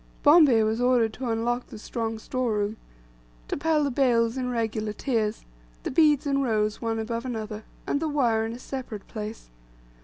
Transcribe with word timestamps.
Bombay 0.23 0.63
was 0.63 0.81
ordered 0.81 1.13
to 1.13 1.29
unlock 1.29 1.67
the 1.67 1.77
strong 1.77 2.17
store 2.17 2.53
room, 2.53 2.77
to 3.47 3.55
pile 3.55 3.83
the 3.83 3.91
bales 3.91 4.35
in 4.35 4.49
regular 4.49 4.93
tiers, 4.93 5.45
the 5.83 5.91
beads 5.91 6.25
in 6.25 6.41
rows 6.41 6.81
one 6.81 6.97
above 6.97 7.23
another, 7.23 7.65
and 7.85 7.99
the 7.99 8.09
wire 8.09 8.43
in 8.43 8.53
a 8.53 8.57
separate 8.57 9.07
place. 9.07 9.51